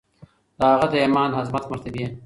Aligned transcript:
د 0.59 0.59
هغه 0.71 0.87
د 0.91 0.93
ایمان، 1.03 1.29
عظمت، 1.39 1.63
مرتبې 1.71 2.05